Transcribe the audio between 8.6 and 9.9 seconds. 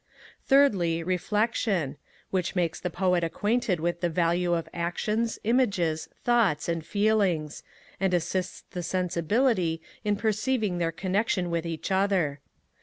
the sensibility